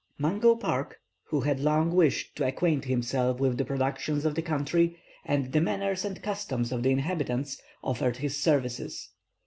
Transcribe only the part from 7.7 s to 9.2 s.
offered his services.